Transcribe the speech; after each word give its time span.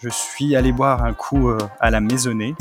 Je 0.00 0.08
suis 0.10 0.54
allé 0.54 0.70
boire 0.70 1.02
un 1.02 1.12
coup 1.12 1.48
euh, 1.48 1.58
à 1.80 1.90
la 1.90 2.00
maisonnée 2.00 2.54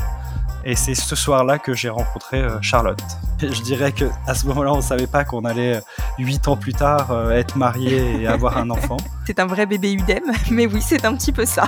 et 0.65 0.75
c'est 0.75 0.95
ce 0.95 1.15
soir-là 1.15 1.59
que 1.59 1.75
j'ai 1.75 1.89
rencontré 1.89 2.39
euh, 2.39 2.59
Charlotte. 2.61 2.99
Je 3.39 3.61
dirais 3.61 3.91
que 3.91 4.05
à 4.25 4.33
ce 4.33 4.47
moment-là, 4.47 4.73
on 4.73 4.77
ne 4.77 4.81
savait 4.81 5.05
pas 5.05 5.23
qu'on 5.23 5.45
allait 5.45 5.79
huit 6.17 6.47
ans 6.47 6.57
plus 6.57 6.73
tard 6.73 7.31
être 7.31 7.55
marié 7.55 8.21
et 8.21 8.27
avoir 8.27 8.57
un 8.57 8.71
enfant. 8.71 8.97
C'est 9.27 9.39
un 9.39 9.45
vrai 9.45 9.67
bébé 9.67 9.93
UDEM, 9.93 10.23
mais 10.51 10.65
oui, 10.65 10.81
c'est 10.81 11.05
un 11.05 11.15
petit 11.15 11.31
peu 11.31 11.45
ça. 11.45 11.67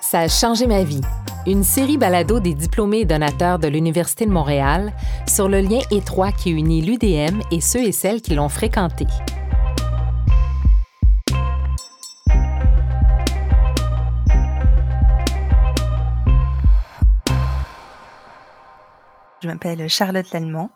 ça 0.00 0.20
a 0.20 0.28
changé 0.28 0.68
ma 0.68 0.84
vie. 0.84 1.02
Une 1.44 1.64
série 1.64 1.98
balado 1.98 2.38
des 2.38 2.54
diplômés 2.54 3.00
et 3.00 3.04
donateurs 3.04 3.58
de 3.58 3.66
l'Université 3.66 4.26
de 4.26 4.32
Montréal 4.32 4.92
sur 5.26 5.48
le 5.48 5.60
lien 5.60 5.80
étroit 5.90 6.30
qui 6.30 6.50
unit 6.50 6.82
l'UDM 6.82 7.40
et 7.50 7.60
ceux 7.60 7.82
et 7.82 7.92
celles 7.92 8.22
qui 8.22 8.34
l'ont 8.36 8.48
fréquenté. 8.48 9.06
Je 19.46 19.52
m'appelle 19.52 19.88
Charlotte 19.88 20.28
Lallemand. 20.32 20.72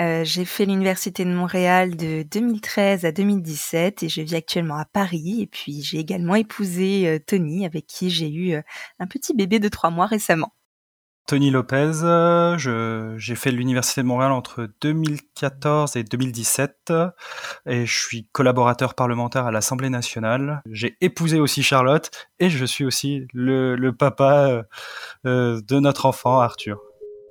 Euh, 0.00 0.24
j'ai 0.24 0.44
fait 0.44 0.64
l'Université 0.64 1.24
de 1.24 1.30
Montréal 1.30 1.96
de 1.96 2.24
2013 2.24 3.04
à 3.04 3.12
2017 3.12 4.02
et 4.02 4.08
je 4.08 4.22
vis 4.22 4.34
actuellement 4.34 4.74
à 4.74 4.84
Paris. 4.84 5.42
Et 5.42 5.46
puis 5.46 5.82
j'ai 5.82 5.98
également 5.98 6.34
épousé 6.34 7.06
euh, 7.06 7.20
Tony 7.24 7.64
avec 7.64 7.86
qui 7.86 8.10
j'ai 8.10 8.28
eu 8.28 8.54
euh, 8.54 8.62
un 8.98 9.06
petit 9.06 9.36
bébé 9.36 9.60
de 9.60 9.68
trois 9.68 9.90
mois 9.90 10.06
récemment. 10.06 10.52
Tony 11.28 11.52
Lopez, 11.52 11.92
j'ai 13.18 13.34
fait 13.36 13.52
l'Université 13.52 14.02
de 14.02 14.06
Montréal 14.06 14.32
entre 14.32 14.68
2014 14.80 15.94
et 15.94 16.02
2017 16.02 16.92
et 17.66 17.86
je 17.86 17.98
suis 18.00 18.26
collaborateur 18.32 18.94
parlementaire 18.94 19.46
à 19.46 19.52
l'Assemblée 19.52 19.90
nationale. 19.90 20.60
J'ai 20.72 20.96
épousé 21.02 21.38
aussi 21.38 21.62
Charlotte 21.62 22.10
et 22.40 22.50
je 22.50 22.64
suis 22.64 22.84
aussi 22.84 23.28
le, 23.32 23.76
le 23.76 23.94
papa 23.94 24.62
de 25.24 25.78
notre 25.78 26.06
enfant 26.06 26.40
Arthur. 26.40 26.80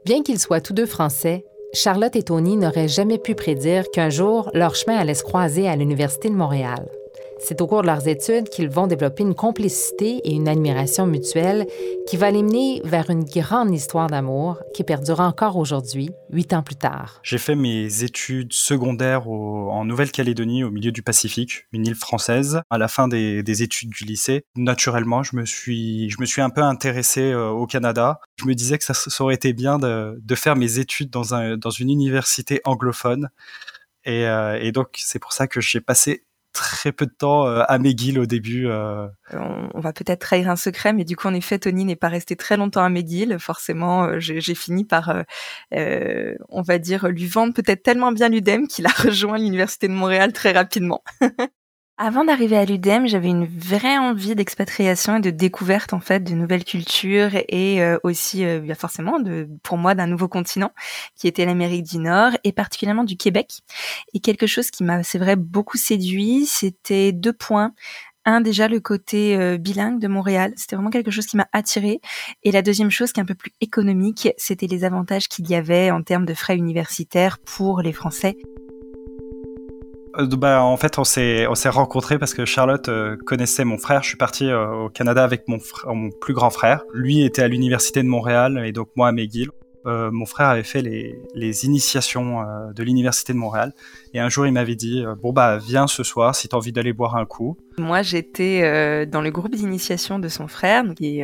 Bien 0.08 0.24
qu'ils 0.24 0.40
soient 0.40 0.62
tous 0.62 0.72
deux 0.72 0.86
français, 0.86 1.44
Charlotte 1.74 2.16
et 2.16 2.24
Tony 2.24 2.56
n'auraient 2.56 2.88
jamais 2.88 3.18
pu 3.18 3.36
prédire 3.36 3.92
qu'un 3.92 4.10
jour, 4.10 4.50
leur 4.54 4.74
chemin 4.74 4.96
allait 4.96 5.14
se 5.14 5.24
croiser 5.24 5.68
à 5.68 5.76
l'Université 5.76 6.30
de 6.30 6.34
Montréal. 6.34 6.88
C'est 7.40 7.62
au 7.62 7.68
cours 7.68 7.82
de 7.82 7.88
leurs 7.88 8.08
études 8.08 8.50
qu'ils 8.50 8.70
vont 8.70 8.88
développer 8.88 9.24
une 9.24 9.36
complicité 9.36 10.18
et 10.24 10.34
une 10.34 10.48
admiration 10.48 11.06
mutuelle 11.06 11.68
qui 12.08 12.18
va 12.18 12.32
les 12.32 12.44
mener 12.44 12.82
vers 12.84 13.10
une 13.10 13.24
grande 13.24 13.74
histoire 13.74 14.08
d'amour 14.08 14.60
qui 14.74 14.84
perdure 14.84 15.20
encore 15.20 15.58
aujourd'hui, 15.58 16.10
huit 16.32 16.54
ans 16.54 16.64
plus 16.64 16.76
tard. 16.76 17.20
J'ai 17.24 17.38
fait 17.38 17.56
mes 17.56 18.04
études 18.04 18.54
secondaires 18.54 19.28
en 19.28 19.86
Nouvelle-Calédonie, 19.86 20.64
au 20.64 20.72
milieu 20.72 20.92
du 20.92 21.04
Pacifique, 21.04 21.68
une 21.72 21.86
île 21.86 21.96
française. 21.96 22.62
À 22.70 22.78
la 22.78 22.88
fin 22.88 23.08
des, 23.08 23.64
études 23.64 23.90
du 23.90 24.06
lycée, 24.06 24.46
naturellement, 24.56 25.24
je 25.24 25.36
me 25.36 25.46
suis, 25.46 26.10
je 26.10 26.20
me 26.20 26.26
suis 26.26 26.42
un 26.42 26.50
peu 26.50 26.62
intéressé 26.62 27.32
euh, 27.32 27.50
au 27.50 27.66
Canada. 27.66 28.20
Je 28.40 28.46
me 28.46 28.54
disais 28.54 28.78
que 28.78 28.84
ça, 28.84 29.24
aurait 29.24 29.36
été 29.36 29.54
bien 29.54 29.80
de, 29.80 30.36
faire 30.36 30.56
mes 30.56 30.80
études 30.80 31.10
dans, 31.10 31.34
un, 31.34 31.58
dans 31.58 31.72
une 31.72 31.90
université 31.90 32.62
anglophone. 32.66 33.30
Et, 34.06 34.28
euh, 34.28 34.60
et, 34.62 34.72
donc 34.72 34.90
c'est 34.96 35.20
pour 35.20 35.34
ça 35.34 35.48
que 35.48 35.60
j'ai 35.60 35.82
passé 35.82 36.24
très 36.54 36.92
peu 36.92 37.06
de 37.06 37.12
temps 37.12 37.46
euh, 37.48 37.64
à 37.68 37.78
McGill 37.78 38.20
au 38.20 38.26
début. 38.26 38.68
Euh. 38.68 39.08
On, 39.34 39.80
va 39.80 39.94
peut-être 39.94 40.22
trahir 40.22 40.50
un 40.50 40.56
secret, 40.56 40.94
mais 40.94 41.04
du 41.04 41.16
coup, 41.16 41.28
en 41.28 41.34
effet, 41.34 41.60
Tony 41.60 41.86
n'est 41.86 41.96
pas 41.96 42.08
resté 42.08 42.36
très 42.36 42.58
longtemps 42.58 42.84
à 42.84 42.90
McGill. 42.90 43.38
Forcément, 43.40 44.06
euh, 44.06 44.20
j'ai 44.20 44.56
fini 44.56 44.86
par, 44.86 45.24
on 45.72 46.62
va 46.62 46.78
dire, 46.78 47.08
lui 47.08 47.28
vendre 47.28 47.54
peut-être 47.54 47.84
tellement 47.84 48.12
bien 48.12 48.30
l'UDEM 48.30 48.68
qu'il 48.68 48.86
a 48.86 48.90
rejoint 48.98 49.38
l'Université 49.38 49.88
de 49.88 49.94
Montréal 49.94 50.34
très 50.34 50.52
rapidement. 50.52 51.04
Avant 52.00 52.24
d'arriver 52.24 52.56
à 52.56 52.64
l'UDEM, 52.64 53.08
j'avais 53.08 53.30
une 53.30 53.48
vraie 53.48 53.98
envie 53.98 54.36
d'expatriation 54.36 55.18
et 55.18 55.20
de 55.20 55.32
découverte 55.32 55.94
en 55.94 56.00
fait 56.00 56.24
de 56.24 56.36
nouvelles 56.36 56.64
cultures 56.64 57.32
et 57.50 57.82
euh, 57.82 57.98
aussi 58.04 58.46
euh, 58.46 58.62
forcément 58.76 59.20
de 59.20 59.50
pour 59.64 59.80
moi 59.80 59.96
d'un 59.96 60.06
nouveau 60.06 60.28
continent 60.28 60.72
qui 61.16 61.28
était 61.28 61.44
l'Amérique 61.44 61.86
du 61.86 61.98
Nord 61.98 62.34
et 62.44 62.52
particulièrement 62.52 63.04
du 63.04 63.18
Québec. 63.18 63.62
Et 64.14 64.20
quelque 64.20 64.46
chose 64.46 64.70
qui 64.70 64.84
m'a 64.84 65.02
c'est 65.02 65.18
vrai 65.18 65.36
beaucoup 65.36 65.78
séduit, 65.78 66.46
c'était 66.46 67.14
deux 67.14 67.34
points. 67.34 67.74
Un 68.26 68.42
déjà 68.42 68.68
le 68.68 68.80
côté 68.80 69.36
euh, 69.36 69.58
bilingue 69.58 70.00
de 70.00 70.08
Montréal, 70.08 70.54
c'était 70.56 70.76
vraiment 70.76 70.92
quelque 70.92 71.10
chose 71.10 71.26
qui 71.26 71.36
m'a 71.36 71.48
attiré 71.52 72.00
et 72.44 72.52
la 72.52 72.62
deuxième 72.62 72.92
chose 72.92 73.12
qui 73.12 73.22
est 73.22 73.24
un 73.24 73.26
peu 73.28 73.34
plus 73.34 73.54
économique, 73.60 74.30
c'était 74.38 74.68
les 74.68 74.84
avantages 74.84 75.28
qu'il 75.28 75.50
y 75.50 75.56
avait 75.56 75.90
en 75.90 76.04
termes 76.04 76.26
de 76.28 76.36
frais 76.36 76.58
universitaires 76.58 77.40
pour 77.40 77.82
les 77.82 77.94
Français. 77.94 78.38
Euh, 80.18 80.28
bah, 80.28 80.64
en 80.64 80.78
fait, 80.78 80.98
on 81.00 81.04
s'est 81.04 81.48
on 81.48 81.56
s'est 81.56 81.70
rencontrés 81.70 82.20
parce 82.20 82.34
que 82.34 82.46
Charlotte 82.46 82.90
euh, 82.90 83.18
connaissait 83.26 83.66
mon 83.66 83.78
frère. 83.78 84.04
Je 84.04 84.10
suis 84.10 84.18
parti 84.18 84.46
euh, 84.46 84.86
au 84.86 84.90
Canada 84.90 85.24
avec 85.24 85.48
mon, 85.48 85.60
mon 85.86 86.10
plus 86.10 86.34
grand 86.34 86.50
frère. 86.50 86.84
Lui 86.94 87.24
était 87.24 87.44
à 87.44 87.48
l'université 87.48 88.04
de 88.04 88.08
Montréal 88.08 88.62
et 88.66 88.72
donc 88.72 88.90
moi 88.96 89.08
à 89.08 89.12
McGill. 89.12 89.50
mon 89.86 90.26
frère 90.26 90.50
avait 90.50 90.64
fait 90.64 90.82
les, 90.82 91.66
initiations 91.66 92.44
de 92.76 92.84
l'université 92.84 93.32
de 93.32 93.38
Montréal 93.38 93.72
et 94.14 94.20
un 94.20 94.28
jour 94.28 94.46
il 94.46 94.52
m'avait 94.52 94.76
dit 94.76 95.06
bon 95.22 95.32
bah 95.32 95.58
viens 95.58 95.88
ce 95.88 96.04
soir 96.04 96.36
si 96.36 96.50
t'as 96.50 96.58
envie 96.58 96.74
d'aller 96.74 96.92
boire 96.92 97.16
un 97.16 97.26
coup. 97.26 97.58
Moi 97.78 98.02
j'étais 98.02 99.06
dans 99.06 99.22
le 99.22 99.32
groupe 99.32 99.56
d'initiation 99.56 100.20
de 100.20 100.28
son 100.28 100.50
frère 100.50 100.84
et, 101.00 101.24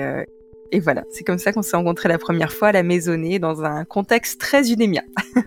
et 0.74 0.80
voilà 0.80 1.04
c'est 1.12 1.24
comme 1.24 1.38
ça 1.38 1.54
qu'on 1.54 1.62
s'est 1.62 1.78
rencontrés 1.78 2.10
la 2.10 2.18
première 2.18 2.52
fois 2.52 2.70
à 2.70 2.72
la 2.72 2.84
maisonnée 2.84 3.40
dans 3.40 3.64
un 3.64 3.86
contexte 3.86 4.42
très 4.42 4.72
unémien. 4.72 5.04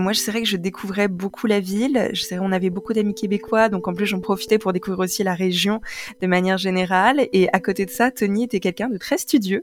Moi, 0.00 0.12
je 0.12 0.24
dirais 0.24 0.40
que 0.40 0.48
je 0.48 0.56
découvrais 0.56 1.08
beaucoup 1.08 1.46
la 1.46 1.60
ville. 1.60 2.08
Je 2.14 2.22
sais, 2.22 2.38
on 2.38 2.52
avait 2.52 2.70
beaucoup 2.70 2.94
d'amis 2.94 3.14
québécois, 3.14 3.68
donc 3.68 3.86
en 3.86 3.92
plus, 3.92 4.06
j'en 4.06 4.20
profitais 4.20 4.58
pour 4.58 4.72
découvrir 4.72 5.00
aussi 5.00 5.22
la 5.22 5.34
région 5.34 5.80
de 6.22 6.26
manière 6.26 6.56
générale. 6.56 7.28
Et 7.32 7.48
à 7.52 7.60
côté 7.60 7.84
de 7.84 7.90
ça, 7.90 8.10
Tony 8.10 8.44
était 8.44 8.60
quelqu'un 8.60 8.88
de 8.88 8.96
très 8.96 9.18
studieux, 9.18 9.62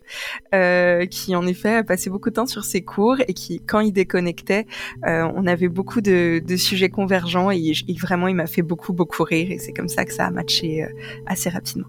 euh, 0.53 1.07
qui 1.07 1.35
en 1.35 1.47
effet 1.47 1.83
passait 1.83 2.11
beaucoup 2.11 2.29
de 2.29 2.35
temps 2.35 2.45
sur 2.45 2.65
ses 2.65 2.81
cours 2.81 3.17
et 3.27 3.33
qui, 3.33 3.61
quand 3.61 3.79
il 3.79 3.91
déconnectait, 3.91 4.67
euh, 5.07 5.27
on 5.35 5.47
avait 5.47 5.69
beaucoup 5.69 6.01
de, 6.01 6.39
de, 6.45 6.55
sujets 6.55 6.89
convergents 6.89 7.49
et, 7.49 7.73
vraiment, 7.99 8.27
il 8.27 8.35
m'a 8.35 8.47
fait 8.47 8.61
beaucoup, 8.61 8.93
beaucoup 8.93 9.23
rire. 9.23 9.51
Et 9.51 9.57
c'est 9.57 9.73
comme 9.73 9.89
ça 9.89 10.05
que 10.05 10.13
ça 10.13 10.27
a 10.27 10.31
matché 10.31 10.83
euh, 10.83 10.87
assez 11.25 11.49
rapidement. 11.49 11.87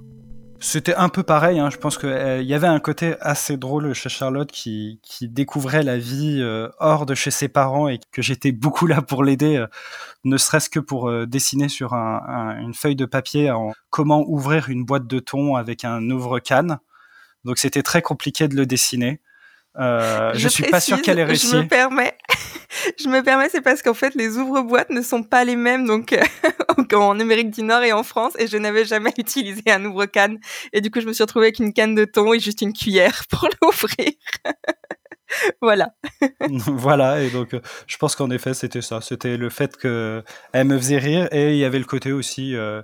C'était 0.60 0.94
un 0.96 1.08
peu 1.08 1.22
pareil. 1.22 1.60
Hein. 1.60 1.70
Je 1.70 1.76
pense 1.76 1.98
qu'il 1.98 2.08
euh, 2.08 2.42
y 2.42 2.52
avait 2.52 2.66
un 2.66 2.80
côté 2.80 3.14
assez 3.20 3.56
drôle 3.56 3.92
chez 3.94 4.08
Charlotte 4.08 4.50
qui, 4.50 4.98
qui 5.04 5.28
découvrait 5.28 5.84
la 5.84 5.98
vie 5.98 6.38
euh, 6.40 6.68
hors 6.80 7.06
de 7.06 7.14
chez 7.14 7.30
ses 7.30 7.48
parents 7.48 7.88
et 7.88 8.00
que 8.10 8.22
j'étais 8.22 8.50
beaucoup 8.50 8.86
là 8.88 9.00
pour 9.00 9.22
l'aider, 9.22 9.56
euh, 9.56 9.66
ne 10.24 10.36
serait-ce 10.36 10.68
que 10.68 10.80
pour 10.80 11.12
dessiner 11.26 11.68
sur 11.68 11.94
un, 11.94 12.58
une 12.60 12.74
feuille 12.74 12.96
de 12.96 13.04
papier 13.06 13.50
en 13.52 13.72
comment 13.90 14.24
ouvrir 14.26 14.68
une 14.68 14.84
boîte 14.84 15.06
de 15.06 15.20
thon 15.20 15.54
avec 15.54 15.84
un 15.84 16.10
ouvre-canne. 16.10 16.78
Donc 17.44 17.58
c'était 17.58 17.82
très 17.82 18.02
compliqué 18.02 18.48
de 18.48 18.56
le 18.56 18.66
dessiner. 18.66 19.20
Je, 19.76 20.32
je 20.34 20.48
suis 20.48 20.64
pas 20.64 20.80
sûr 20.80 21.00
qu'elle 21.02 21.18
ait 21.18 21.24
réussi. 21.24 21.48
Je 21.50 21.56
me 21.56 21.68
permets. 21.68 22.16
je 22.98 23.08
me 23.08 23.22
permets, 23.22 23.48
c'est 23.48 23.60
parce 23.60 23.82
qu'en 23.82 23.94
fait, 23.94 24.14
les 24.14 24.36
ouvre-boîtes 24.36 24.90
ne 24.90 25.02
sont 25.02 25.22
pas 25.22 25.44
les 25.44 25.56
mêmes 25.56 25.86
donc 25.86 26.12
euh, 26.12 26.22
en 26.94 27.18
Amérique 27.18 27.50
du 27.50 27.62
Nord 27.62 27.82
et 27.82 27.92
en 27.92 28.02
France, 28.02 28.34
et 28.38 28.46
je 28.46 28.56
n'avais 28.56 28.84
jamais 28.84 29.12
utilisé 29.18 29.62
un 29.68 29.84
ouvre-canne. 29.84 30.38
Et 30.72 30.80
du 30.80 30.90
coup, 30.90 31.00
je 31.00 31.06
me 31.06 31.12
suis 31.12 31.22
retrouvée 31.22 31.46
avec 31.46 31.58
une 31.58 31.72
canne 31.72 31.94
de 31.94 32.04
thon 32.04 32.32
et 32.32 32.40
juste 32.40 32.62
une 32.62 32.72
cuillère 32.72 33.24
pour 33.30 33.48
l'ouvrir. 33.62 34.12
voilà. 35.60 35.88
voilà, 36.66 37.22
et 37.22 37.30
donc 37.30 37.54
euh, 37.54 37.60
je 37.86 37.96
pense 37.98 38.16
qu'en 38.16 38.30
effet, 38.30 38.54
c'était 38.54 38.82
ça. 38.82 39.00
C'était 39.00 39.36
le 39.36 39.50
fait 39.50 39.76
qu'elle 39.76 40.24
me 40.64 40.78
faisait 40.78 40.98
rire, 40.98 41.28
et 41.32 41.52
il 41.52 41.58
y 41.58 41.64
avait 41.64 41.78
le 41.78 41.84
côté 41.84 42.12
aussi 42.12 42.54
euh, 42.54 42.82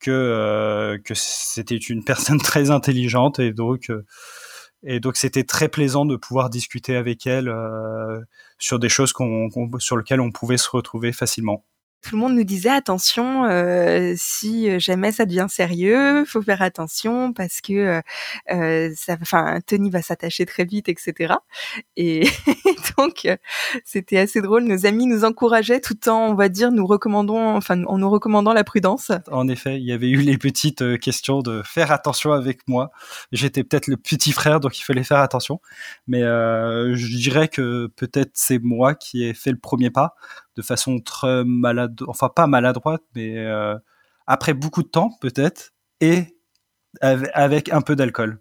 que, 0.00 0.98
que 1.04 1.14
c'était 1.14 1.76
une 1.76 2.04
personne 2.04 2.40
très 2.40 2.70
intelligente, 2.70 3.38
et 3.38 3.52
donc 3.52 3.90
et 4.82 5.00
donc 5.00 5.16
c'était 5.16 5.44
très 5.44 5.68
plaisant 5.68 6.04
de 6.04 6.16
pouvoir 6.16 6.50
discuter 6.50 6.96
avec 6.96 7.26
elle 7.26 7.48
euh, 7.48 8.20
sur 8.58 8.78
des 8.78 8.88
choses 8.88 9.12
qu'on, 9.12 9.48
sur 9.78 9.96
lesquelles 9.96 10.20
on 10.20 10.30
pouvait 10.30 10.56
se 10.56 10.70
retrouver 10.70 11.12
facilement 11.12 11.64
tout 12.02 12.14
le 12.14 12.20
monde 12.20 12.34
nous 12.34 12.44
disait 12.44 12.70
attention 12.70 13.44
euh, 13.46 14.14
si 14.16 14.70
euh, 14.70 14.78
jamais 14.78 15.10
ça 15.10 15.26
devient 15.26 15.46
sérieux 15.48 16.24
faut 16.26 16.40
faire 16.42 16.62
attention 16.62 17.32
parce 17.32 17.60
que 17.60 17.72
euh, 17.72 18.00
euh 18.52 19.60
Tony 19.66 19.90
va 19.90 20.00
s'attacher 20.00 20.46
très 20.46 20.64
vite 20.64 20.88
etc 20.88 21.34
et 21.96 22.28
donc 22.98 23.26
c'était 23.84 24.18
assez 24.18 24.40
drôle. 24.40 24.64
Nos 24.64 24.86
amis 24.86 25.06
nous 25.06 25.24
encourageaient 25.24 25.80
tout 25.80 26.08
en 26.08 26.28
on 26.28 26.34
va 26.34 26.48
dire 26.48 26.70
nous 26.70 26.86
recommandons 26.86 27.56
enfin 27.56 27.82
en 27.84 27.98
nous 27.98 28.10
recommandant 28.10 28.52
la 28.52 28.64
prudence. 28.64 29.10
En 29.30 29.48
effet 29.48 29.78
il 29.78 29.84
y 29.84 29.92
avait 29.92 30.08
eu 30.08 30.20
les 30.20 30.38
petites 30.38 30.98
questions 31.00 31.40
de 31.40 31.62
faire 31.64 31.90
attention 31.90 32.32
avec 32.32 32.60
moi 32.68 32.90
j'étais 33.32 33.64
peut-être 33.64 33.88
le 33.88 33.96
petit 33.96 34.32
frère 34.32 34.60
donc 34.60 34.78
il 34.78 34.82
fallait 34.82 35.04
faire 35.04 35.18
attention. 35.18 35.60
Mais 36.06 36.20
je 36.20 37.16
dirais 37.16 37.48
que 37.48 37.88
peut-être 37.96 38.30
c'est 38.34 38.60
moi 38.60 38.94
qui 38.94 39.24
ai 39.24 39.34
fait 39.34 39.50
le 39.50 39.58
premier 39.58 39.90
pas 39.90 40.14
de 40.58 40.62
façon 40.62 40.98
très 40.98 41.44
malade, 41.44 42.00
enfin 42.08 42.28
pas 42.28 42.48
maladroite, 42.48 43.02
mais 43.14 43.38
euh, 43.38 43.76
après 44.26 44.54
beaucoup 44.54 44.82
de 44.82 44.88
temps 44.88 45.12
peut-être, 45.20 45.70
et 46.00 46.36
avec 47.00 47.72
un 47.72 47.80
peu 47.80 47.94
d'alcool, 47.94 48.40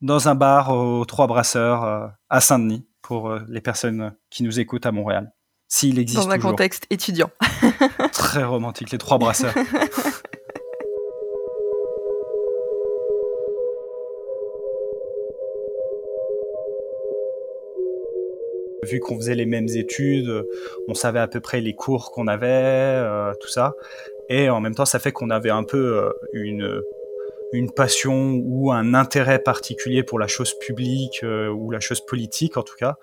dans 0.00 0.28
un 0.28 0.34
bar 0.34 0.70
aux 0.70 1.04
Trois 1.04 1.28
Brasseurs 1.28 1.84
euh, 1.84 2.08
à 2.30 2.40
Saint-Denis 2.40 2.84
pour 3.00 3.30
euh, 3.30 3.40
les 3.48 3.60
personnes 3.60 4.12
qui 4.28 4.42
nous 4.42 4.58
écoutent 4.58 4.86
à 4.86 4.92
Montréal, 4.92 5.32
s'il 5.68 6.00
existe 6.00 6.20
Dans 6.20 6.30
un 6.30 6.38
contexte 6.40 6.84
étudiant. 6.90 7.30
très 8.12 8.42
romantique, 8.42 8.90
les 8.90 8.98
Trois 8.98 9.18
Brasseurs. 9.18 9.54
Vu 18.84 19.00
qu'on 19.00 19.16
faisait 19.16 19.34
les 19.34 19.46
mêmes 19.46 19.68
études, 19.68 20.44
on 20.88 20.94
savait 20.94 21.20
à 21.20 21.28
peu 21.28 21.40
près 21.40 21.60
les 21.60 21.74
cours 21.74 22.12
qu'on 22.12 22.26
avait, 22.26 23.02
tout 23.40 23.48
ça. 23.48 23.74
Et 24.28 24.48
en 24.48 24.60
même 24.60 24.74
temps, 24.74 24.84
ça 24.84 24.98
fait 24.98 25.12
qu'on 25.12 25.30
avait 25.30 25.50
un 25.50 25.64
peu 25.64 26.12
une 26.32 26.82
une 27.54 27.70
passion 27.70 28.34
ou 28.42 28.72
un 28.72 28.94
intérêt 28.94 29.38
particulier 29.38 30.02
pour 30.02 30.18
la 30.18 30.26
chose 30.26 30.54
publique 30.58 31.20
euh, 31.22 31.48
ou 31.48 31.70
la 31.70 31.80
chose 31.80 32.04
politique 32.04 32.56
en 32.56 32.62
tout 32.62 32.74
cas. 32.76 32.96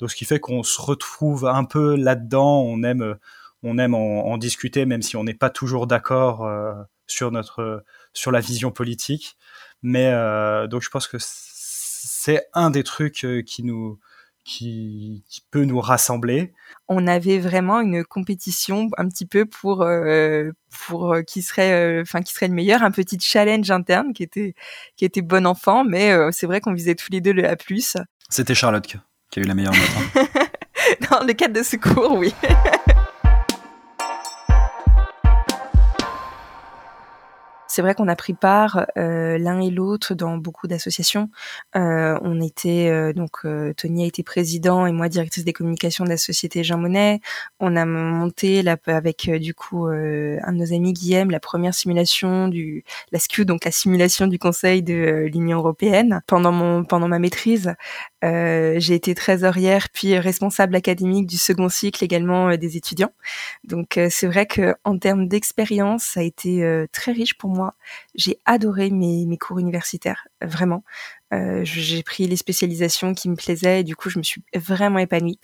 Donc 0.00 0.10
ce 0.10 0.16
qui 0.16 0.24
fait 0.24 0.40
qu'on 0.40 0.62
se 0.62 0.80
retrouve 0.80 1.46
un 1.46 1.64
peu 1.64 1.94
là-dedans. 1.94 2.62
On 2.62 2.82
aime, 2.82 3.16
on 3.62 3.78
aime 3.78 3.94
en, 3.94 4.38
discuter 4.38 4.86
même 4.86 5.02
si 5.02 5.16
on 5.16 5.24
n'est 5.24 5.34
pas 5.34 5.50
toujours 5.50 5.86
d'accord 5.86 6.46
euh, 6.46 6.72
sur 7.06 7.30
notre 7.30 7.84
sur 8.14 8.30
la 8.32 8.40
vision 8.40 8.70
politique. 8.70 9.36
Mais 9.82 10.10
euh, 10.12 10.66
donc 10.66 10.82
je 10.82 10.88
pense 10.88 11.06
que 11.06 11.18
c'est 11.20 12.48
un 12.54 12.70
des 12.70 12.84
trucs 12.84 13.26
qui 13.46 13.62
nous 13.62 13.98
qui, 14.48 15.22
peut 15.50 15.64
nous 15.64 15.80
rassembler. 15.80 16.52
On 16.88 17.06
avait 17.06 17.38
vraiment 17.38 17.80
une 17.80 18.02
compétition 18.04 18.88
un 18.96 19.08
petit 19.08 19.26
peu 19.26 19.44
pour 19.44 19.82
euh, 19.82 20.50
pour 20.86 21.12
euh, 21.12 21.22
qui 21.22 21.42
serait 21.42 21.72
euh, 21.72 22.02
enfin 22.02 22.22
qui 22.22 22.32
serait 22.32 22.48
le 22.48 22.54
meilleur, 22.54 22.82
un 22.82 22.90
petit 22.90 23.18
challenge 23.20 23.70
interne 23.70 24.12
qui 24.14 24.22
était 24.22 24.54
qui 24.96 25.04
était 25.04 25.22
bon 25.22 25.46
enfant, 25.46 25.84
mais 25.84 26.14
c'est 26.32 26.46
vrai 26.46 26.60
qu'on 26.60 26.72
visait 26.72 26.94
tous 26.94 27.10
les 27.10 27.20
deux 27.20 27.32
le 27.32 27.48
A+. 27.48 27.56
C'était 28.30 28.54
Charlotte 28.54 28.86
qui 28.86 29.40
a 29.40 29.42
eu 29.42 29.46
la 29.46 29.54
meilleure 29.54 29.74
note. 29.74 30.16
Hein. 30.16 30.46
Dans 31.10 31.26
le 31.26 31.32
cadre 31.34 31.54
de 31.54 31.62
ce 31.62 31.76
cours, 31.76 32.14
oui. 32.14 32.32
c'est 37.78 37.82
vrai 37.82 37.94
qu'on 37.94 38.08
a 38.08 38.16
pris 38.16 38.34
part 38.34 38.86
euh, 38.96 39.38
l'un 39.38 39.60
et 39.60 39.70
l'autre 39.70 40.16
dans 40.16 40.36
beaucoup 40.36 40.66
d'associations. 40.66 41.30
Euh, 41.76 42.18
on 42.22 42.40
était 42.40 42.88
euh, 42.88 43.12
donc 43.12 43.46
Tony 43.76 44.02
a 44.02 44.06
été 44.08 44.24
président 44.24 44.84
et 44.84 44.90
moi 44.90 45.08
directrice 45.08 45.44
des 45.44 45.52
communications 45.52 46.02
de 46.02 46.08
la 46.08 46.16
société 46.16 46.64
Jean 46.64 46.76
Monnet. 46.78 47.20
On 47.60 47.76
a 47.76 47.84
monté 47.84 48.64
avec 48.88 49.30
du 49.30 49.54
coup 49.54 49.86
un 49.86 50.52
de 50.52 50.56
nos 50.56 50.72
amis 50.72 50.92
Guillaume 50.92 51.30
la 51.30 51.38
première 51.38 51.72
simulation 51.72 52.48
du 52.48 52.82
la 53.12 53.20
SKU 53.20 53.44
donc 53.44 53.64
la 53.64 53.70
simulation 53.70 54.26
du 54.26 54.40
Conseil 54.40 54.82
de 54.82 55.28
l'Union 55.32 55.58
européenne 55.58 56.22
pendant 56.26 56.50
mon 56.50 56.82
pendant 56.82 57.06
ma 57.06 57.20
maîtrise. 57.20 57.76
j'ai 58.24 58.94
été 58.94 59.14
trésorière 59.14 59.86
puis 59.92 60.18
responsable 60.18 60.74
académique 60.74 61.28
du 61.28 61.38
second 61.38 61.68
cycle 61.68 62.02
également 62.02 62.56
des 62.56 62.76
étudiants. 62.76 63.12
Donc 63.62 64.00
c'est 64.10 64.26
vrai 64.26 64.46
que 64.46 64.74
en 64.82 64.98
termes 64.98 65.28
d'expérience, 65.28 66.02
ça 66.02 66.20
a 66.20 66.22
été 66.24 66.86
très 66.90 67.12
riche 67.12 67.38
pour 67.38 67.50
moi 67.50 67.67
j'ai 68.14 68.38
adoré 68.44 68.90
mes, 68.90 69.26
cours 69.38 69.58
universitaires, 69.58 70.26
vraiment. 70.42 70.84
Euh, 71.32 71.60
j'ai 71.64 72.02
pris 72.02 72.26
les 72.26 72.36
spécialisations 72.36 73.14
qui 73.14 73.28
me 73.28 73.36
plaisaient 73.36 73.80
et 73.80 73.84
du 73.84 73.94
coup 73.94 74.08
je 74.08 74.18
me 74.18 74.22
suis 74.22 74.42
vraiment 74.54 74.98
épanouie. 74.98 75.38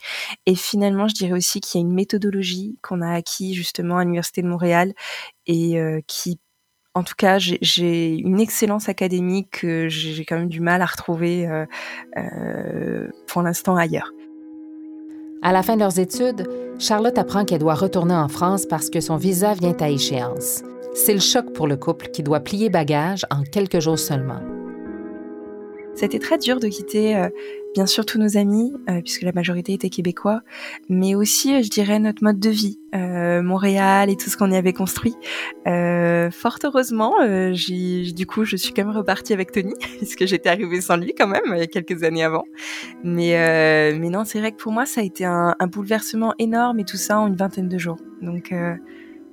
Et 0.46 0.54
finalement 0.54 1.08
je 1.08 1.14
dirais 1.14 1.32
aussi 1.32 1.60
qu'il 1.60 1.80
y 1.80 1.84
a 1.84 1.86
une 1.86 1.92
méthodologie 1.92 2.78
qu'on 2.82 3.02
a 3.02 3.12
acquis 3.12 3.54
justement 3.54 3.98
à 3.98 4.04
l'université 4.04 4.42
de 4.42 4.48
Montréal 4.48 4.94
et 5.46 5.78
euh, 5.78 6.00
qui 6.06 6.38
en 6.96 7.02
tout 7.02 7.16
cas, 7.18 7.38
j'ai 7.38 8.14
une 8.14 8.38
excellence 8.38 8.88
académique 8.88 9.62
que 9.62 9.88
j'ai 9.88 10.24
quand 10.24 10.38
même 10.38 10.48
du 10.48 10.60
mal 10.60 10.80
à 10.80 10.86
retrouver 10.86 11.44
euh, 12.16 13.08
pour 13.26 13.42
l'instant 13.42 13.74
ailleurs. 13.74 14.12
À 15.42 15.52
la 15.52 15.62
fin 15.62 15.74
de 15.74 15.80
leurs 15.80 15.98
études, 15.98 16.48
Charlotte 16.78 17.18
apprend 17.18 17.44
qu'elle 17.44 17.58
doit 17.58 17.74
retourner 17.74 18.14
en 18.14 18.28
France 18.28 18.64
parce 18.64 18.90
que 18.90 19.00
son 19.00 19.16
visa 19.16 19.54
vient 19.54 19.76
à 19.78 19.90
échéance. 19.90 20.62
C'est 20.96 21.12
le 21.12 21.18
choc 21.20 21.52
pour 21.52 21.66
le 21.66 21.76
couple 21.76 22.06
qui 22.06 22.22
doit 22.22 22.38
plier 22.38 22.70
bagage 22.70 23.26
en 23.28 23.42
quelques 23.42 23.80
jours 23.80 23.98
seulement. 23.98 24.40
C'était 25.96 26.20
très 26.20 26.38
dur 26.38 26.60
de 26.60 26.68
quitter, 26.68 27.16
euh, 27.16 27.28
bien 27.74 27.86
sûr, 27.86 28.06
tous 28.06 28.18
nos 28.18 28.36
amis, 28.36 28.72
euh, 28.88 29.00
puisque 29.00 29.22
la 29.22 29.32
majorité 29.32 29.72
était 29.72 29.90
québécois, 29.90 30.42
mais 30.88 31.16
aussi, 31.16 31.52
euh, 31.52 31.62
je 31.62 31.68
dirais, 31.68 31.98
notre 31.98 32.22
mode 32.22 32.38
de 32.38 32.50
vie, 32.50 32.78
Montréal 32.92 34.08
et 34.08 34.16
tout 34.16 34.30
ce 34.30 34.36
qu'on 34.36 34.52
y 34.52 34.56
avait 34.56 34.72
construit. 34.72 35.16
fort 35.64 36.58
heureusement, 36.62 37.12
du 37.24 38.26
coup, 38.28 38.44
je 38.44 38.54
suis 38.54 38.72
quand 38.72 38.84
même 38.84 38.96
repartie 38.96 39.32
avec 39.32 39.50
Tony, 39.50 39.74
puisque 39.98 40.26
j'étais 40.26 40.48
arrivée 40.48 40.80
sans 40.80 40.96
lui 40.96 41.12
quand 41.12 41.26
même, 41.26 41.42
il 41.48 41.58
y 41.58 41.62
a 41.62 41.66
quelques 41.66 42.04
années 42.04 42.22
avant. 42.22 42.44
Mais, 43.02 43.32
mais 43.98 44.10
non, 44.10 44.24
c'est 44.24 44.38
vrai 44.38 44.52
que 44.52 44.58
pour 44.58 44.70
moi, 44.70 44.86
ça 44.86 45.00
a 45.00 45.04
été 45.04 45.24
un, 45.24 45.56
un, 45.58 45.66
bouleversement 45.66 46.34
énorme 46.38 46.78
et 46.78 46.84
tout 46.84 46.96
ça 46.96 47.18
en 47.18 47.26
une 47.26 47.34
vingtaine 47.34 47.68
de 47.68 47.78
jours. 47.78 47.98
Donc, 48.22 48.54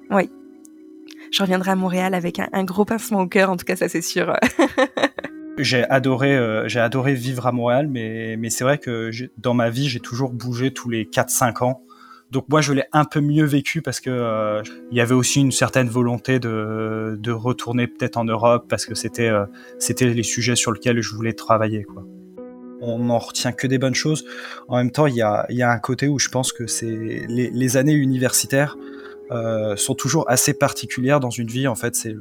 oui, 0.09 0.29
je 1.31 1.41
reviendrai 1.41 1.71
à 1.71 1.75
Montréal 1.75 2.13
avec 2.13 2.39
un, 2.39 2.63
gros 2.63 2.85
pincement 2.85 3.21
au 3.21 3.27
cœur, 3.27 3.49
en 3.49 3.57
tout 3.57 3.65
cas 3.65 3.75
ça 3.75 3.89
c'est 3.89 4.01
sûr. 4.01 4.35
j'ai 5.57 5.83
adoré, 5.89 6.35
euh, 6.35 6.67
adoré 6.75 7.13
vivre 7.13 7.47
à 7.47 7.51
Montréal, 7.51 7.87
mais, 7.87 8.35
mais 8.37 8.49
c'est 8.49 8.63
vrai 8.63 8.77
que 8.77 9.09
dans 9.37 9.53
ma 9.53 9.69
vie 9.69 9.87
j'ai 9.87 9.99
toujours 9.99 10.31
bougé 10.31 10.71
tous 10.71 10.89
les 10.89 11.05
4-5 11.05 11.63
ans. 11.63 11.81
Donc 12.31 12.45
moi 12.49 12.61
je 12.61 12.73
l'ai 12.73 12.83
un 12.93 13.05
peu 13.05 13.19
mieux 13.19 13.45
vécu 13.45 13.81
parce 13.81 13.99
que 13.99 14.09
euh, 14.09 14.61
y 14.91 15.01
avait 15.01 15.15
aussi 15.15 15.41
une 15.41 15.51
certaine 15.51 15.89
volonté 15.89 16.39
de, 16.39 17.17
de 17.19 17.31
retourner 17.31 17.87
peut-être 17.87 18.17
en 18.17 18.23
Europe 18.23 18.67
parce 18.69 18.85
que 18.85 18.95
c'était 18.95 19.29
euh, 19.29 19.45
les 19.99 20.23
sujets 20.23 20.55
sur 20.55 20.71
lesquels 20.71 21.01
je 21.01 21.13
voulais 21.13 21.33
travailler. 21.33 21.85
On 22.83 22.99
n'en 22.99 23.19
retient 23.19 23.51
que 23.51 23.67
des 23.67 23.77
bonnes 23.77 23.95
choses. 23.95 24.25
En 24.67 24.77
même 24.77 24.91
temps, 24.91 25.05
il 25.05 25.15
y 25.15 25.21
a, 25.21 25.45
y 25.49 25.61
a 25.61 25.69
un 25.69 25.77
côté 25.77 26.07
où 26.07 26.17
je 26.17 26.29
pense 26.29 26.51
que 26.51 26.65
c'est 26.65 26.87
les 27.27 27.77
années 27.77 27.93
universitaires 27.93 28.75
euh, 29.31 29.77
sont 29.77 29.95
toujours 29.95 30.29
assez 30.29 30.53
particulières 30.53 31.21
dans 31.21 31.29
une 31.29 31.47
vie. 31.47 31.67
En 31.67 31.75
fait, 31.75 31.95
c'est 31.95 32.15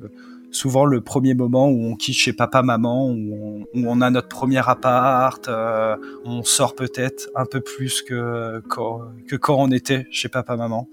souvent 0.53 0.85
le 0.85 1.01
premier 1.01 1.35
moment 1.35 1.69
où 1.69 1.85
on 1.85 1.97
quitte 1.97 2.17
chez 2.17 2.33
papa, 2.33 2.63
maman, 2.63 3.11
où 3.11 3.65
on, 3.75 4.01
a 4.01 4.11
notre 4.11 4.29
premier 4.29 4.63
appart, 4.69 5.49
euh, 5.49 5.97
on 6.25 6.45
sort 6.45 6.75
peut-être 6.75 7.29
un 7.35 7.47
peu 7.47 7.61
plus 7.61 8.03
que 8.03 8.63
quand, 8.69 9.01
que 9.29 9.37
quand 9.37 9.57
on 9.57 9.71
était 9.73 10.07
chez 10.11 10.29
papa, 10.29 10.57
maman. 10.57 10.89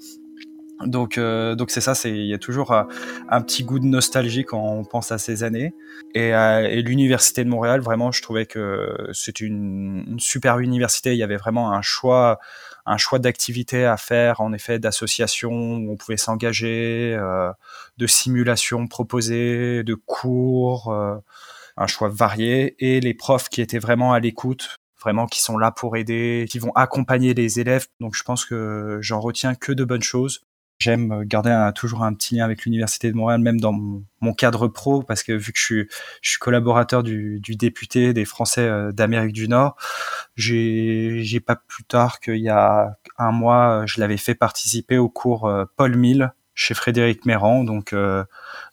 Donc, 0.86 1.18
euh, 1.18 1.56
donc 1.56 1.72
c'est 1.72 1.81
ça, 1.81 1.96
c'est 1.96 2.12
il 2.12 2.28
y 2.28 2.36
a 2.36 2.38
toujours 2.38 2.72
un, 2.72 3.42
petit 3.42 3.64
goût 3.64 3.80
de 3.80 3.86
nostalgie 3.86 4.44
quand 4.44 4.62
on 4.62 4.84
pense 4.84 5.12
à 5.12 5.18
ces 5.18 5.44
années. 5.44 5.74
Et, 6.14 6.31
l'université 6.81 7.44
de 7.44 7.50
Montréal, 7.50 7.81
vraiment, 7.81 8.12
je 8.12 8.22
trouvais 8.24 8.46
que 8.46 8.96
c'est 9.12 9.40
une, 9.40 10.04
une, 10.08 10.19
super 10.19 10.60
université. 10.60 11.14
Il 11.14 11.18
y 11.18 11.24
avait 11.24 11.38
vraiment 11.38 11.72
un 11.72 11.81
choix 11.81 12.40
un 12.88 12.98
choix 12.98 13.19
d'activités 13.19 13.86
à 13.86 13.98
faire, 13.98 14.39
en 14.42 14.54
effet, 14.54 14.80
d'associations 14.80 15.51
où 15.51 15.92
on 15.92 15.98
pouvait 15.98 16.18
s'engager, 16.18 17.16
euh, 17.19 17.51
de 17.98 18.07
simulations 18.07 18.88
proposées, 18.88 19.84
de 19.84 19.94
cours, 19.94 20.92
euh, 20.94 21.18
un 21.75 21.88
choix 21.88 22.10
varié, 22.10 22.76
et 22.80 23.02
les 23.02 23.14
profs 23.14 23.50
qui 23.50 23.62
étaient 23.62 23.78
vraiment 23.78 24.14
à 24.14 24.19
l'écoute, 24.21 24.78
vraiment 25.02 25.28
qui 25.28 25.42
sont 25.42 25.57
là 25.57 25.71
pour 25.71 25.97
aider, 25.97 26.47
qui 26.50 26.59
vont 26.59 26.71
accompagner 26.76 27.33
les 27.33 27.59
élèves. 27.59 27.88
Donc 28.00 28.16
je 28.16 28.23
pense 28.23 28.45
que 28.45 29.00
j'en 29.02 29.19
retiens 29.19 29.54
que 29.54 29.73
de 29.73 29.83
bonnes 29.83 30.02
choses. 30.02 30.46
J'aime 30.80 31.24
garder 31.24 31.72
toujours 31.74 32.04
un 32.04 32.14
petit 32.14 32.36
lien 32.36 32.46
avec 32.46 32.64
l'université 32.64 33.12
de 33.12 33.18
Montréal, 33.18 33.42
même 33.42 33.60
dans 33.60 33.74
mon, 33.74 34.34
cadre 34.34 34.68
pro, 34.68 35.02
parce 35.02 35.24
que 35.24 35.34
vu 35.34 35.52
que 35.52 35.57
je 35.57 35.64
suis, 35.64 35.88
je 36.22 36.30
suis 36.30 36.40
collaborateur 36.40 37.02
du, 37.02 37.40
du 37.40 37.56
député 37.56 38.14
des 38.14 38.26
Français 38.26 38.68
euh, 38.68 38.92
d'Amérique 38.92 39.34
du 39.34 39.48
Nord, 39.48 39.76
j'ai, 40.36 41.40
pas 41.46 41.56
plus 41.56 41.84
tard 41.84 42.19
qu'il 42.19 42.38
y 42.38 42.50
a 42.50 42.96
un 43.18 43.31
mois, 43.31 43.86
je 43.88 44.00
l'avais 44.00 44.18
fait 44.18 44.36
participer 44.36 45.00
au 45.00 45.10
cours 45.10 45.48
euh, 45.48 45.66
Paul 45.78 45.96
Mill 45.96 46.31
chez 46.54 46.76
Frédéric 46.76 47.26
Méran, 47.26 47.64
donc 47.64 47.94
euh, 47.94 48.24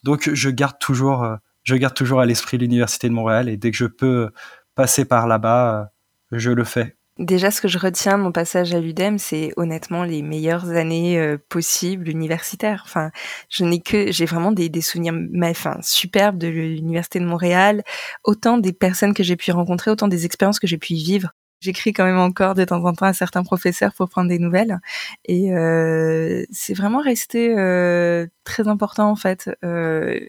donc 0.03 0.31
je 0.33 0.51
garde 0.51 0.79
toujours, 0.79 1.27
je 1.63 1.75
garde 1.75 1.95
toujours 1.95 2.21
à 2.21 2.27
l'esprit 2.27 2.59
l'université 2.59 3.09
de 3.09 3.15
Montréal 3.15 3.49
et 3.49 3.57
dès 3.57 3.71
que 3.71 3.77
je 3.77 3.87
peux 3.87 4.31
passer 4.75 5.05
par 5.07 5.27
là-bas, 5.27 5.91
je 6.33 6.51
le 6.51 6.65
fais. 6.65 6.97
Déjà, 7.19 7.53
ce 7.53 7.61
que 7.61 7.69
je 7.69 7.79
retiens 7.79 8.19
de 8.19 8.25
mon 8.25 8.33
passage 8.33 8.75
à 8.75 8.81
l'UDEM, 8.81 9.19
c'est 9.19 9.53
honnêtement 9.57 10.03
les 10.03 10.21
meilleures 10.21 10.71
années 10.71 11.17
euh, 11.17 11.39
possibles 11.49 12.09
universitaires. 12.09 12.83
Enfin, 12.87 13.13
je 13.49 13.65
n'ai 13.65 13.81
que, 13.81 14.11
j'ai 14.11 14.25
vraiment 14.25 14.51
des, 14.51 14.69
des 14.69 14.81
souvenirs, 14.81 15.15
enfin, 15.45 15.79
superbes 15.81 16.39
de 16.39 16.49
l'université 16.49 17.21
de 17.21 17.25
Montréal. 17.25 17.85
Autant 18.25 18.59
des 18.59 18.73
personnes 18.73 19.15
que 19.15 19.23
j'ai 19.23 19.37
pu 19.37 19.53
rencontrer, 19.53 19.93
autant 19.93 20.09
des 20.09 20.27
expériences 20.27 20.59
que 20.59 20.67
j'ai 20.67 20.79
pu 20.79 20.95
vivre. 20.95 21.31
J'écris 21.61 21.93
quand 21.93 22.05
même 22.05 22.19
encore 22.19 22.55
de 22.55 22.65
temps 22.65 22.85
en 22.85 22.93
temps 22.93 23.07
à 23.07 23.15
certains 23.15 23.43
professeurs 23.43 23.95
pour 23.95 24.09
prendre 24.09 24.29
des 24.29 24.39
nouvelles. 24.39 24.81
Et 25.25 25.53
euh, 25.55 26.45
c'est 26.51 26.75
vraiment 26.75 27.01
resté 27.01 27.55
euh, 27.57 28.27
très 28.45 28.69
important 28.69 29.11
en 29.11 29.17
fait. 29.17 29.51
Euh, 29.65 30.21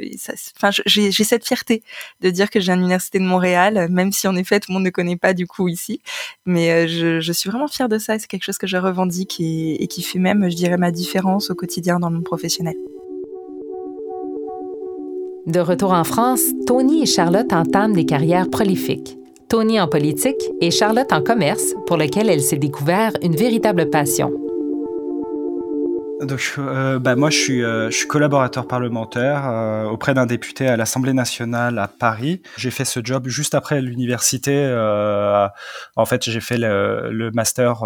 enfin, 0.56 0.70
j'ai 0.86 1.12
cette 1.12 1.46
fierté 1.46 1.84
de 2.22 2.30
dire 2.30 2.50
que 2.50 2.60
j'ai 2.60 2.72
une 2.72 2.80
université 2.80 3.20
de 3.20 3.26
Montréal, 3.26 3.88
même 3.90 4.12
si 4.14 4.28
en 4.28 4.36
effet 4.36 4.60
tout 4.60 4.72
le 4.72 4.76
monde 4.76 4.86
ne 4.86 4.90
connaît 4.90 5.18
pas 5.18 5.34
du 5.34 5.46
coup 5.46 5.68
ici. 5.68 6.00
Mais 6.46 6.88
je, 6.88 7.20
je, 7.20 7.34
suis 7.34 7.50
vraiment 7.50 7.68
fière 7.68 7.90
de 7.90 7.98
ça. 7.98 8.18
C'est 8.18 8.28
quelque 8.28 8.46
chose 8.46 8.58
que 8.58 8.68
je 8.68 8.78
revendique 8.78 9.40
et, 9.40 9.84
et 9.84 9.88
qui 9.88 10.04
fait 10.04 10.20
même, 10.20 10.50
je 10.50 10.56
dirais, 10.56 10.78
ma 10.78 10.92
différence 10.92 11.50
au 11.50 11.56
quotidien 11.56 12.00
dans 12.00 12.10
le 12.10 12.16
monde 12.16 12.24
professionnel. 12.24 12.76
De 15.48 15.60
retour 15.60 15.92
en 15.92 16.04
France, 16.04 16.42
Tony 16.66 17.04
et 17.04 17.06
Charlotte 17.06 17.54
entament 17.54 17.94
des 17.94 18.06
carrières 18.06 18.50
prolifiques. 18.50 19.18
Tony 19.50 19.80
en 19.80 19.88
politique 19.88 20.42
et 20.62 20.72
Charlotte 20.72 21.12
en 21.12 21.22
commerce, 21.22 21.74
pour 21.88 21.98
lequel 21.98 22.30
elle 22.30 22.42
s'est 22.42 22.58
découvert 22.58 23.12
une 23.22 23.36
véritable 23.36 23.90
passion. 23.90 24.32
Donc, 26.22 26.56
euh, 26.58 26.98
bah, 26.98 27.16
moi, 27.16 27.30
je 27.30 27.38
suis, 27.38 27.64
euh, 27.64 27.90
je 27.90 27.98
suis 27.98 28.08
collaborateur 28.08 28.68
parlementaire 28.68 29.48
euh, 29.48 29.86
auprès 29.86 30.14
d'un 30.14 30.26
député 30.26 30.68
à 30.68 30.78
l'Assemblée 30.78 31.14
nationale 31.14 31.78
à 31.78 31.88
Paris. 31.88 32.42
J'ai 32.58 32.72
fait 32.72 32.86
ce 32.86 33.00
job 33.04 33.28
juste 33.28 33.54
après 33.54 33.82
l'université. 33.82 34.66
en 35.96 36.06
fait, 36.06 36.24
j'ai 36.24 36.42
fait 36.42 36.58
le, 36.58 37.32
master, 37.34 37.84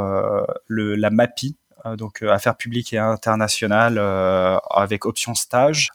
la 0.69 1.09
MAPI, 1.09 1.57
donc 1.97 2.23
euh, 2.23 2.31
affaires 2.31 2.55
publiques 2.55 2.93
et 2.93 2.97
internationales 2.97 3.97
euh, 3.97 4.57
avec 4.71 5.05
option 5.05 5.35
stage. 5.35 5.89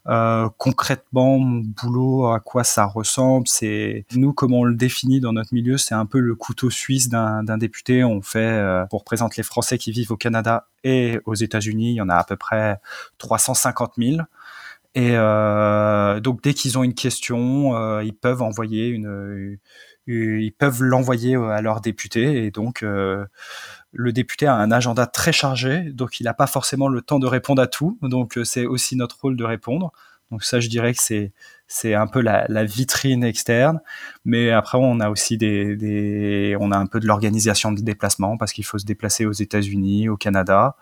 concrètement, 0.58 1.38
mon 1.38 1.62
boulot, 1.64 2.28
à 2.28 2.40
quoi 2.40 2.64
ça 2.64 2.84
ressemble, 2.84 3.48
c'est 3.48 4.04
nous 4.14 4.32
comment 4.32 4.60
on 4.60 4.64
le 4.64 4.74
définit 4.74 5.20
dans 5.20 5.32
notre 5.32 5.52
milieu, 5.52 5.78
c'est 5.78 5.94
un 5.94 6.06
peu 6.06 6.20
le 6.20 6.34
couteau 6.34 6.70
suisse 6.70 7.08
d'un 7.08 7.58
député. 7.58 8.04
On 8.04 8.22
fait, 8.22 8.84
on 8.92 8.98
représente 8.98 9.36
les 9.36 9.42
Français 9.42 9.78
qui 9.78 9.92
vivent 9.92 10.12
au 10.12 10.16
Canada 10.16 10.68
et 10.84 11.20
aux 11.24 11.34
États-Unis. 11.34 11.90
Il 11.90 11.96
y 11.96 12.00
en 12.00 12.08
a 12.08 12.16
à 12.16 12.24
peu 12.24 12.36
près 12.36 12.80
350 13.18 13.92
000. 13.98 14.16
Et 14.94 15.10
euh, 15.16 16.20
donc 16.20 16.42
dès 16.42 16.54
qu'ils 16.54 16.78
ont 16.78 16.84
une 16.84 16.94
question, 16.94 17.76
euh, 17.76 18.04
ils 18.04 18.14
peuvent 18.14 18.42
envoyer 18.42 18.86
une, 18.86 19.58
ils 20.06 20.52
peuvent 20.52 20.82
l'envoyer 20.82 21.36
à 21.36 21.60
leur 21.60 21.80
député. 21.80 22.44
Et 22.44 22.50
donc 22.50 22.82
euh, 22.82 23.24
le 23.92 24.12
député 24.12 24.46
a 24.46 24.54
un 24.54 24.70
agenda 24.70 25.06
très 25.06 25.32
chargé, 25.32 25.82
donc 25.92 26.20
il 26.20 26.24
n'a 26.24 26.34
pas 26.34 26.46
forcément 26.46 26.88
le 26.88 27.00
temps 27.02 27.18
de 27.18 27.26
répondre 27.26 27.62
à 27.62 27.66
tout. 27.66 27.98
Donc 28.02 28.38
euh, 28.38 28.44
c'est 28.44 28.66
aussi 28.66 28.96
notre 28.96 29.20
rôle 29.20 29.36
de 29.36 29.44
répondre. 29.44 29.92
Donc 30.30 30.42
ça, 30.42 30.58
je 30.58 30.68
dirais 30.68 30.94
que 30.94 31.02
c'est 31.02 31.32
c'est 31.66 31.94
un 31.94 32.06
peu 32.06 32.20
la, 32.20 32.46
la, 32.48 32.64
vitrine 32.64 33.24
externe, 33.24 33.80
mais 34.24 34.50
après 34.50 34.78
on 34.80 35.00
a 35.00 35.08
aussi 35.08 35.38
des, 35.38 35.76
des 35.76 36.56
on 36.60 36.72
a 36.72 36.76
un 36.76 36.86
peu 36.86 37.00
de 37.00 37.06
l'organisation 37.06 37.72
de 37.72 37.80
déplacement 37.80 38.36
parce 38.36 38.52
qu'il 38.52 38.64
faut 38.64 38.78
se 38.78 38.84
déplacer 38.84 39.26
aux 39.26 39.32
États-Unis, 39.32 40.08
au 40.08 40.16
Canada. 40.16 40.76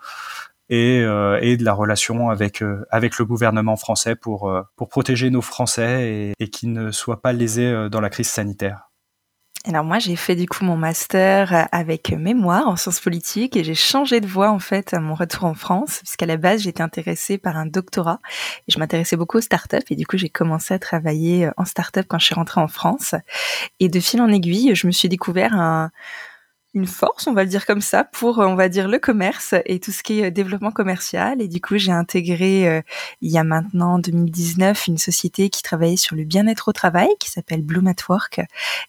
Et, 0.69 1.01
euh, 1.01 1.39
et, 1.41 1.57
de 1.57 1.63
la 1.65 1.73
relation 1.73 2.29
avec 2.29 2.61
euh, 2.61 2.85
avec 2.89 3.19
le 3.19 3.25
gouvernement 3.25 3.75
français 3.75 4.15
pour 4.15 4.51
pour 4.75 4.89
protéger 4.89 5.29
nos 5.29 5.41
Français 5.41 6.09
et, 6.09 6.33
et 6.39 6.49
qu'ils 6.49 6.71
ne 6.71 6.91
soient 6.91 7.21
pas 7.21 7.33
lésés 7.33 7.89
dans 7.91 8.01
la 8.01 8.09
crise 8.09 8.29
sanitaire. 8.29 8.89
Alors 9.65 9.85
moi, 9.85 9.97
j'ai 9.97 10.17
fait 10.17 10.35
du 10.35 10.45
coup 10.45 10.65
mon 10.65 10.75
master 10.75 11.53
euh, 11.53 11.63
avec 11.71 12.11
mémoire 12.11 12.67
en 12.67 12.75
sciences 12.75 12.99
politiques 12.99 13.55
et 13.55 13.63
j'ai 13.63 13.75
changé 13.75 14.19
de 14.19 14.27
voie 14.27 14.51
en 14.51 14.59
fait 14.59 14.93
à 14.93 14.99
mon 14.99 15.15
retour 15.15 15.45
en 15.45 15.53
France, 15.53 15.99
puisqu'à 15.99 16.25
la 16.25 16.35
base 16.35 16.63
j'étais 16.63 16.81
intéressée 16.81 17.37
par 17.37 17.55
un 17.55 17.65
doctorat 17.65 18.19
et 18.67 18.73
je 18.73 18.79
m'intéressais 18.79 19.15
beaucoup 19.15 19.37
aux 19.37 19.41
startups 19.41 19.77
et 19.89 19.95
du 19.95 20.05
coup 20.05 20.17
j'ai 20.17 20.27
commencé 20.27 20.73
à 20.73 20.79
travailler 20.79 21.45
euh, 21.45 21.51
en 21.55 21.63
startup 21.63 22.05
quand 22.09 22.19
je 22.19 22.25
suis 22.25 22.35
rentrée 22.35 22.59
en 22.59 22.67
France. 22.67 23.15
Et 23.79 23.87
de 23.87 24.01
fil 24.01 24.21
en 24.21 24.27
aiguille, 24.27 24.75
je 24.75 24.85
me 24.85 24.91
suis 24.91 25.07
découvert 25.07 25.53
un 25.53 25.91
une 26.73 26.87
force, 26.87 27.27
on 27.27 27.33
va 27.33 27.43
le 27.43 27.49
dire 27.49 27.65
comme 27.65 27.81
ça, 27.81 28.03
pour 28.03 28.39
on 28.39 28.55
va 28.55 28.67
dire 28.67 28.87
le 28.87 28.97
commerce 28.97 29.53
et 29.65 29.79
tout 29.79 29.91
ce 29.91 30.01
qui 30.01 30.19
est 30.19 30.25
euh, 30.25 30.31
développement 30.31 30.71
commercial. 30.71 31.41
Et 31.41 31.47
du 31.47 31.61
coup, 31.61 31.77
j'ai 31.77 31.91
intégré 31.91 32.67
euh, 32.67 32.81
il 33.21 33.31
y 33.31 33.37
a 33.37 33.43
maintenant 33.43 33.99
2019 33.99 34.87
une 34.87 34.97
société 34.97 35.49
qui 35.49 35.61
travaillait 35.61 35.97
sur 35.97 36.15
le 36.15 36.23
bien-être 36.23 36.69
au 36.69 36.73
travail, 36.73 37.09
qui 37.19 37.29
s'appelle 37.29 37.61
Bloom 37.61 37.87
at 37.87 37.95
Work. 38.09 38.41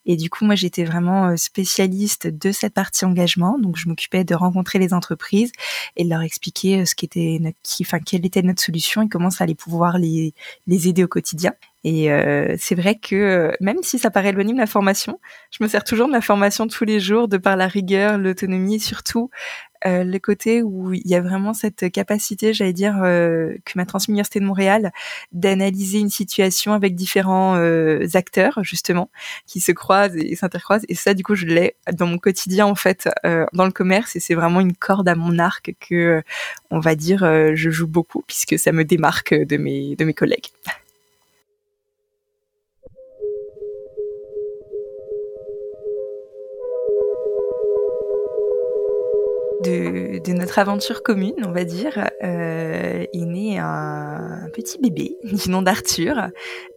Et 0.06 0.16
du 0.16 0.30
coup, 0.30 0.44
moi, 0.44 0.54
j'étais 0.54 0.84
vraiment 0.84 1.28
euh, 1.28 1.36
spécialiste 1.36 2.26
de 2.26 2.52
cette 2.52 2.74
partie 2.74 3.04
engagement. 3.04 3.58
Donc, 3.58 3.76
je 3.76 3.88
m'occupais 3.88 4.24
de 4.24 4.34
rencontrer 4.34 4.78
les 4.78 4.94
entreprises 4.94 5.52
et 5.96 6.04
de 6.04 6.08
leur 6.08 6.22
expliquer 6.22 6.86
ce 6.86 6.94
qui 6.94 7.04
était, 7.04 7.38
notre, 7.40 7.58
enfin, 7.82 7.98
quelle 7.98 8.24
était 8.24 8.42
notre 8.42 8.62
solution 8.62 9.02
et 9.02 9.08
comment 9.08 9.30
ça 9.30 9.44
allait 9.44 9.54
pouvoir 9.54 9.98
les, 9.98 10.32
les 10.66 10.88
aider 10.88 11.04
au 11.04 11.08
quotidien. 11.08 11.52
Et 11.84 12.10
euh, 12.10 12.56
c'est 12.58 12.74
vrai 12.74 12.96
que 12.96 13.52
même 13.60 13.78
si 13.82 13.98
ça 13.98 14.10
paraît 14.10 14.30
éloigné 14.30 14.52
de 14.52 14.58
la 14.58 14.66
formation, 14.66 15.20
je 15.50 15.62
me 15.62 15.68
sers 15.68 15.84
toujours 15.84 16.08
de 16.08 16.12
la 16.12 16.22
formation 16.22 16.66
tous 16.66 16.84
les 16.84 16.98
jours, 16.98 17.28
de 17.28 17.36
par 17.36 17.56
la 17.56 17.68
rigueur, 17.68 18.18
l'autonomie, 18.18 18.76
et 18.76 18.78
surtout 18.78 19.30
euh, 19.86 20.02
le 20.02 20.18
côté 20.18 20.62
où 20.62 20.94
il 20.94 21.06
y 21.06 21.14
a 21.14 21.20
vraiment 21.20 21.52
cette 21.52 21.90
capacité, 21.90 22.54
j'allais 22.54 22.72
dire, 22.72 23.02
euh, 23.02 23.54
que 23.64 23.72
m'a 23.76 23.84
transmis 23.84 24.12
l'Université 24.12 24.40
de 24.40 24.46
Montréal, 24.46 24.92
d'analyser 25.32 25.98
une 25.98 26.10
situation 26.10 26.72
avec 26.72 26.94
différents 26.94 27.56
euh, 27.56 28.06
acteurs, 28.14 28.60
justement, 28.62 29.10
qui 29.46 29.60
se 29.60 29.72
croisent 29.72 30.16
et 30.16 30.36
s'intercroisent. 30.36 30.86
Et 30.88 30.94
ça, 30.94 31.12
du 31.12 31.22
coup, 31.22 31.34
je 31.34 31.46
l'ai 31.46 31.76
dans 31.92 32.06
mon 32.06 32.18
quotidien, 32.18 32.66
en 32.66 32.74
fait, 32.74 33.08
euh, 33.26 33.44
dans 33.52 33.66
le 33.66 33.72
commerce. 33.72 34.16
Et 34.16 34.20
c'est 34.20 34.34
vraiment 34.34 34.60
une 34.60 34.74
corde 34.74 35.08
à 35.08 35.14
mon 35.14 35.38
arc 35.38 35.74
que, 35.80 36.22
on 36.70 36.80
va 36.80 36.94
dire, 36.94 37.20
je 37.54 37.70
joue 37.70 37.86
beaucoup, 37.86 38.22
puisque 38.26 38.58
ça 38.58 38.72
me 38.72 38.84
démarque 38.84 39.34
de 39.34 39.56
mes, 39.56 39.96
de 39.96 40.04
mes 40.04 40.14
collègues. 40.14 40.48
De, 50.20 50.32
notre 50.32 50.58
aventure 50.58 51.02
commune, 51.02 51.34
on 51.44 51.52
va 51.52 51.64
dire, 51.64 52.10
euh, 52.22 53.04
est 53.12 53.24
né 53.24 53.58
un, 53.58 54.48
petit 54.54 54.78
bébé 54.78 55.16
du 55.24 55.50
nom 55.50 55.62
d'Arthur, 55.62 56.28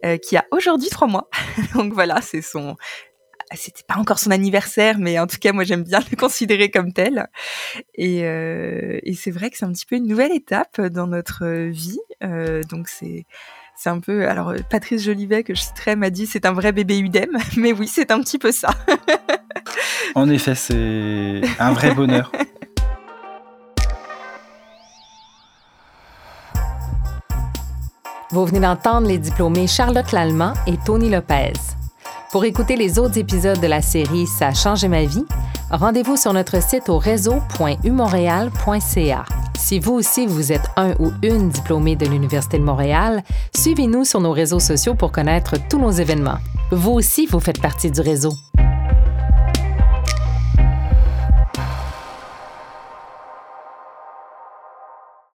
euh, 0.04 0.16
qui 0.16 0.36
a 0.36 0.44
aujourd'hui 0.50 0.88
trois 0.88 1.08
mois. 1.08 1.28
Donc 1.74 1.92
voilà, 1.92 2.20
c'est 2.20 2.42
son, 2.42 2.76
c'était 3.54 3.84
pas 3.86 3.96
encore 3.96 4.18
son 4.18 4.30
anniversaire, 4.30 4.96
mais 4.98 5.18
en 5.18 5.26
tout 5.26 5.38
cas, 5.38 5.52
moi, 5.52 5.64
j'aime 5.64 5.82
bien 5.82 6.00
le 6.10 6.16
considérer 6.16 6.70
comme 6.70 6.92
tel. 6.92 7.28
Et, 7.94 8.24
euh, 8.24 8.98
et 9.02 9.14
c'est 9.14 9.30
vrai 9.30 9.50
que 9.50 9.56
c'est 9.56 9.64
un 9.64 9.72
petit 9.72 9.86
peu 9.86 9.96
une 9.96 10.06
nouvelle 10.06 10.32
étape 10.32 10.80
dans 10.80 11.06
notre 11.06 11.46
vie. 11.68 12.00
Euh, 12.22 12.62
donc 12.68 12.88
c'est 12.88 13.26
c'est 13.76 13.90
un 13.90 14.00
peu. 14.00 14.28
Alors 14.28 14.52
Patrice 14.70 15.04
Jolivet 15.04 15.44
que 15.44 15.54
je 15.54 15.60
citerai 15.60 15.94
m'a 15.94 16.10
dit 16.10 16.26
c'est 16.26 16.46
un 16.46 16.52
vrai 16.52 16.72
bébé 16.72 16.98
UDEM, 16.98 17.38
mais 17.56 17.72
oui, 17.72 17.86
c'est 17.86 18.10
un 18.10 18.20
petit 18.20 18.38
peu 18.38 18.52
ça. 18.52 18.70
en 20.14 20.28
effet, 20.28 20.54
c'est 20.54 21.40
un 21.58 21.72
vrai 21.72 21.94
bonheur. 21.94 22.32
Vous 28.30 28.44
venez 28.44 28.60
d'entendre 28.60 29.08
les 29.08 29.16
diplômés 29.16 29.66
Charlotte 29.66 30.12
Lallemand 30.12 30.52
et 30.66 30.76
Tony 30.84 31.08
Lopez. 31.08 31.54
Pour 32.30 32.44
écouter 32.44 32.76
les 32.76 32.98
autres 32.98 33.16
épisodes 33.16 33.58
de 33.58 33.66
la 33.66 33.80
série 33.80 34.26
Ça 34.26 34.48
a 34.48 34.54
changé 34.54 34.86
ma 34.86 35.04
vie, 35.04 35.24
rendez-vous 35.70 36.18
sur 36.18 36.34
notre 36.34 36.62
site 36.62 36.90
au 36.90 36.98
réseau.umontréal.ca. 36.98 39.24
Si 39.58 39.78
vous 39.78 39.94
aussi 39.94 40.26
vous 40.26 40.52
êtes 40.52 40.68
un 40.76 40.90
ou 40.98 41.10
une 41.22 41.48
diplômée 41.48 41.96
de 41.96 42.04
l'Université 42.04 42.58
de 42.58 42.64
Montréal, 42.64 43.24
suivez-nous 43.56 44.04
sur 44.04 44.20
nos 44.20 44.32
réseaux 44.32 44.60
sociaux 44.60 44.94
pour 44.94 45.10
connaître 45.10 45.54
tous 45.70 45.78
nos 45.78 45.90
événements. 45.90 46.36
Vous 46.70 46.92
aussi, 46.92 47.24
vous 47.24 47.40
faites 47.40 47.62
partie 47.62 47.90
du 47.90 48.02
réseau. 48.02 48.34